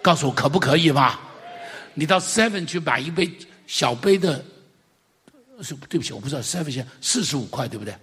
[0.02, 1.18] 告诉我可不可以嘛？
[1.94, 3.34] 你到 Seven 去买一杯
[3.66, 4.44] 小杯的，
[5.62, 7.96] 是对不起，我不知道 Seven 现四十五块，对不对？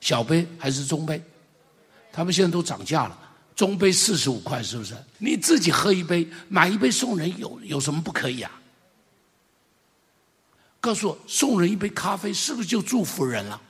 [0.00, 1.22] 小杯还是中杯？
[2.12, 3.18] 他们现在都涨价了，
[3.56, 4.94] 中杯四十五块，是不是？
[5.18, 8.50] 你自己喝一杯，买一杯送人有有什么不可以啊？
[10.80, 13.60] 告诉我，送人一杯咖啡是不是就祝福人了？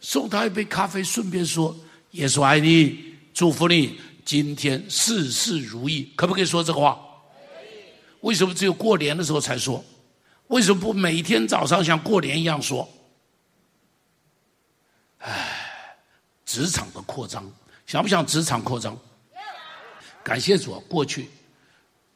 [0.00, 1.76] 送他一杯咖啡，顺便说
[2.12, 7.00] 耶稣爱你，祝福你今天事事如意，可不可以说这个话？
[8.20, 9.84] 为什么只有过年的时候才说？
[10.48, 12.88] 为什么不每天早上像过年一样说？
[15.18, 15.96] 唉，
[16.44, 17.50] 职场的扩张，
[17.86, 18.96] 想不想职场扩张？
[20.22, 21.30] 感谢主，过去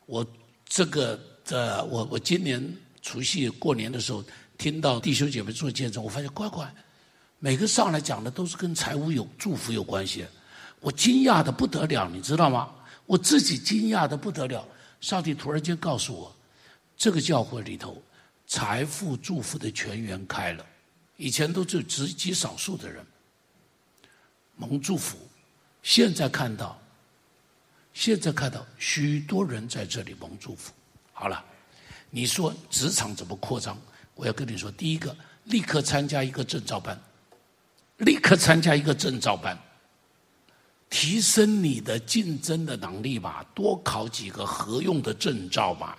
[0.06, 0.26] 我
[0.66, 1.18] 这个
[1.48, 4.22] 呃，我我今年除夕过年的时候，
[4.56, 6.70] 听到弟兄姐妹做见证，我发现乖乖，
[7.38, 10.26] 每个上来讲的都是跟财务有祝福有关系，
[10.80, 12.70] 我惊讶的不得了，你知道吗？
[13.06, 14.66] 我自己惊讶的不得了，
[15.00, 16.34] 上帝突然间告诉我，
[16.96, 18.02] 这个教会里头
[18.48, 20.64] 财富祝福的全员开了。
[21.16, 23.04] 以前都只有极极少数的人
[24.56, 25.18] 蒙祝福，
[25.82, 26.80] 现在看到，
[27.92, 30.72] 现在看到许多人在这里蒙祝福。
[31.12, 31.44] 好了，
[32.08, 33.76] 你说职场怎么扩张？
[34.14, 36.98] 我要跟你说，第一个，立刻参加一个证照班，
[37.98, 39.58] 立刻参加一个证照班，
[40.88, 45.98] 提升你的竞争的能力吧，多考几个合用的证照吧。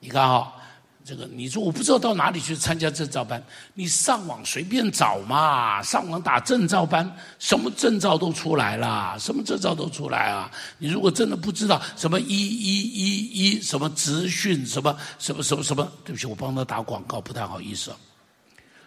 [0.00, 0.63] 你看哈、哦。
[1.06, 3.42] 这个你说我不知道到哪里去参加证照班，
[3.74, 10.50] 你上网随便找嘛，上网打证照班，什么证照都出来了，什么证照都出来啊！
[10.78, 17.92] 你如果真的不知道什么一一一一什么职训什么什么什么什么，对不起，我帮他打广告不太好意思，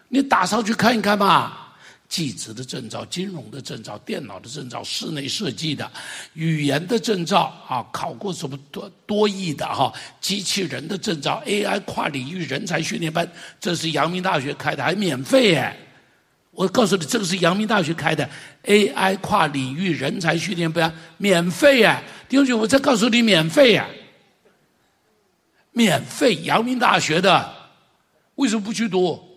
[0.08, 1.67] 你打上去看一看嘛。
[2.08, 5.90] 技职的证照、金融的证照、电脑的证照、室内设计的、
[6.32, 13.30] 语言的证照啊，考过什么多多亿的哈、啊，机器人的证照、AI 跨领域人才训练班，
[13.60, 15.76] 这是阳明大学开的，还免费耶！
[16.50, 18.28] 我告诉你，这个是阳明大学开的
[18.64, 22.02] AI 跨领域人才训练班，免费耶！
[22.26, 23.86] 弟兄姐妹，我再告诉你，免费呀，
[25.72, 27.54] 免费，阳明大学的，
[28.36, 29.27] 为什么不去读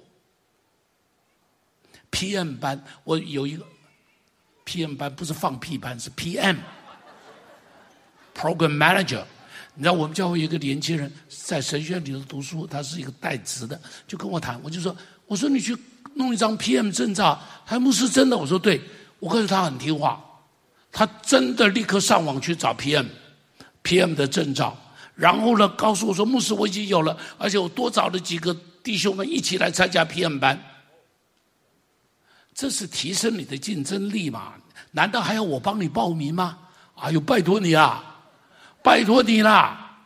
[2.12, 3.66] ？PM 班，我有一个
[4.66, 6.56] PM 班，不是放屁班，是 PM，Program
[8.78, 9.24] Manager。
[9.74, 14.94] 你知道我们教会有一个年轻人在神学院里头读书，他是一个带职的，就跟我谈，我就说，
[15.26, 15.76] 我说你去
[16.16, 18.82] 弄一张 PM 证照，他说牧师真的，我说对，
[19.20, 20.22] 我告诉他很听话，
[20.92, 24.78] 他真的立刻上网去找 PM，PM 的证照，
[25.16, 28.54] 然后呢，告诉我说，牧师我已经有了，而且我多找了几个
[28.84, 30.62] 弟兄们一起来参加 PM 班。
[32.54, 34.54] 这是提升你的竞争力嘛？
[34.92, 36.58] 难道还要我帮你报名吗？
[36.96, 38.04] 哎呦，拜托你啊，
[38.84, 39.98] 拜托你啦！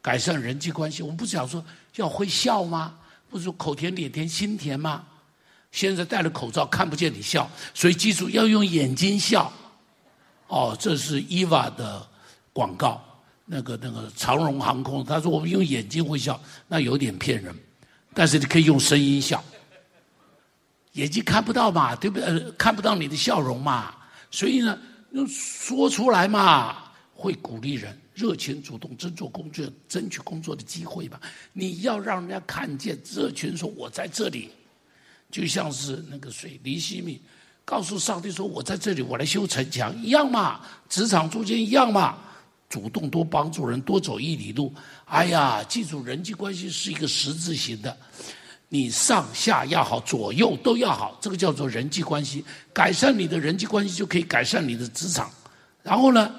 [0.00, 1.64] 改善人际关系，我们不是讲说
[1.96, 2.94] 要会笑吗？
[3.30, 5.04] 不是说口甜脸甜心甜吗？
[5.70, 9.52] 现在戴了口罩看不见你笑，所以记住要用眼睛笑。
[10.48, 12.06] 哦，这是 EVA 的
[12.52, 13.02] 广告，
[13.46, 17.54] 那个那个长荣航空，他说我们用眼睛会笑，那有点骗人，
[18.12, 19.42] 但是你可以用声音笑。
[20.92, 22.50] 眼睛看不到嘛，对不对？
[22.58, 23.94] 看不到你的笑容嘛，
[24.30, 24.78] 所以呢，
[25.26, 26.84] 说出来嘛，
[27.14, 31.18] 会鼓励人热情主动争做工作，争取工作的机会吧。
[31.54, 34.50] 你要让人家看见热情，说我在这里，
[35.30, 37.22] 就像是那个谁，尼希米
[37.64, 42.18] 告诉上帝说我在这里，我来修城墙一样嘛，职场中间一样嘛，
[42.68, 44.70] 主动多帮助人，多走一里路。
[45.06, 47.96] 哎呀，记住人际关系是一个十字形的。
[48.74, 52.42] 你上下要好，左右都要好，这个叫做人际关系。
[52.72, 55.30] 改善你的人际关系，就可以改善你的职场。
[55.82, 56.34] 然后呢，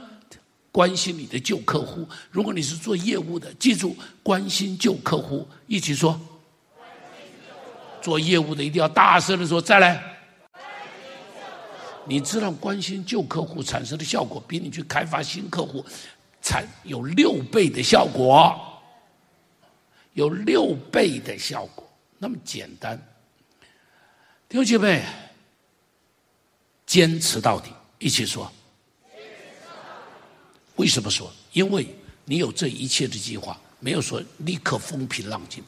[0.72, 2.10] 关心你的旧客户。
[2.32, 6.20] 如果你是做业务的，记住关心旧客户，一起说。
[8.02, 10.04] 做业务的一定要大声的说，再来。
[12.06, 15.86] 你知道关心旧客户产生的效果，比你去开发新客户，
[16.42, 18.60] 产有六倍的效果，
[20.14, 21.83] 有六倍的效果。
[22.24, 22.98] 那么简单，
[24.48, 25.04] 弟兄姐妹，
[26.86, 27.70] 坚持到底，
[28.00, 28.50] 一起说。
[30.78, 31.30] 为什么说？
[31.52, 31.86] 因为
[32.24, 35.62] 你有这一切的计划，没有说立刻风平浪静，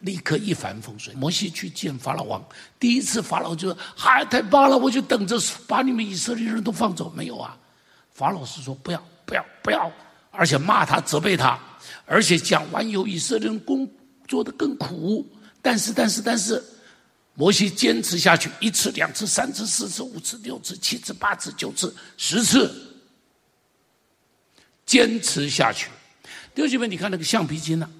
[0.00, 1.16] 立刻一帆风顺。
[1.16, 2.46] 摩西去见法老王，
[2.78, 7.56] 第一次法老就说：“嗨，太棒了，我就等着把你们以色列人都放走。”没有啊，
[8.12, 9.90] 法老是说：“不要，不要，不要！”
[10.30, 11.58] 而且骂他，责备他，
[12.04, 13.90] 而且讲完以后，以色列人工
[14.28, 15.26] 作的更苦。
[15.64, 16.62] 但是，但是，但是，
[17.32, 22.70] 摩西坚持下去，一次、两次、三次、四次、五次、六次、七次、八次、九次、十次，
[24.84, 25.88] 坚持下去。
[26.54, 27.90] 弟兄们，你看那个橡皮筋呢、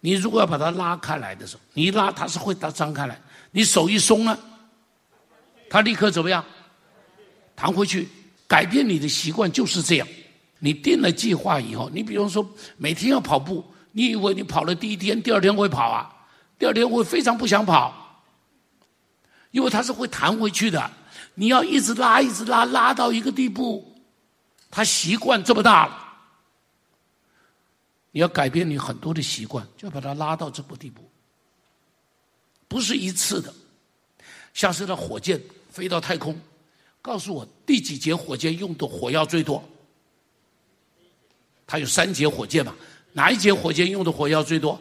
[0.00, 3.18] 你如果要把它拉开来的时候，你一拉它是会它张开来，
[3.52, 4.38] 你手一松呢，
[5.70, 6.44] 它立刻怎么样？
[7.56, 8.06] 弹回去。
[8.46, 10.06] 改变你的习惯就是这样。
[10.58, 12.46] 你定了计划以后，你比方说
[12.76, 16.13] 每天要跑步，你以为你跑了第一天，第二天会跑啊？
[16.64, 18.24] 第二天我非常不想跑，
[19.50, 20.90] 因为它是会弹回去的。
[21.34, 23.94] 你要一直拉，一直拉，拉到一个地步，
[24.70, 26.16] 他习惯这么大了。
[28.12, 31.02] 你要改变你很多的习惯，就要把它拉到这个地步，
[32.66, 33.52] 不是一次的。
[34.54, 35.38] 像是那火箭
[35.70, 36.34] 飞到太空，
[37.02, 39.62] 告诉我第几节火箭用的火药最多？
[41.66, 42.74] 它有三节火箭嘛？
[43.12, 44.80] 哪一节火箭用的火药最多？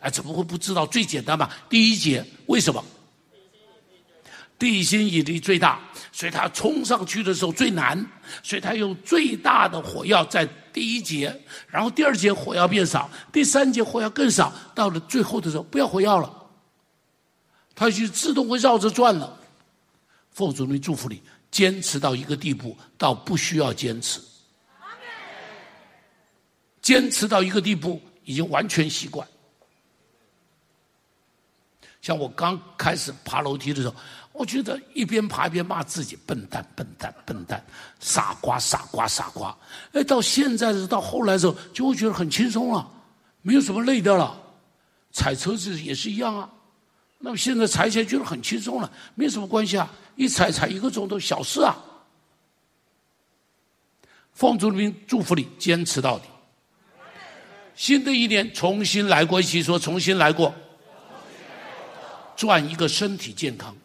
[0.00, 0.86] 哎，怎么会不知道？
[0.86, 2.84] 最简单嘛，第一节为什么？
[4.58, 5.80] 地心引力最大，
[6.10, 8.04] 所以它冲上去的时候最难，
[8.42, 16.50] 所以它用最大的火药在第一节，然后第二节火药变少，第三节火药更少，到了最后的时候不要火药了，
[17.74, 19.38] 它就自动会绕着转了。
[20.32, 21.22] 奉主名祝福你，
[21.52, 24.20] 坚持到一个地步，到不需要坚持，
[26.82, 29.26] 坚持到一个地步，已经完全习惯。
[32.00, 33.94] 像我刚开始爬楼梯的时候，
[34.32, 37.62] 我觉得一边爬一边骂自己笨蛋、笨蛋、笨蛋、
[37.98, 39.56] 傻瓜、傻瓜、傻瓜。
[39.92, 42.88] 哎，到现在是到后来的时候，就会觉得很轻松了，
[43.42, 44.40] 没有什么累的了。
[45.10, 46.48] 踩车子也是一样啊。
[47.18, 51.76] 那么现在踩起来觉得很轻松了，没什么关系啊，一踩踩一个钟头，小事啊。
[54.32, 56.26] 奉主名祝福你，坚持到底。
[57.74, 60.54] 新的一年重新来过，一起说重新来过。
[62.38, 63.76] 赚一个身体健康，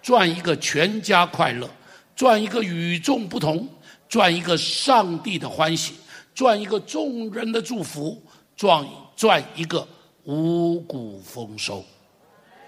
[0.00, 1.68] 赚一个全家快乐，
[2.16, 3.68] 赚一个与众不同，
[4.08, 5.92] 赚一个上帝的欢喜，
[6.34, 8.22] 赚一个众人的祝福，
[8.56, 8.82] 赚
[9.14, 9.86] 赚一个
[10.24, 11.84] 五谷丰收。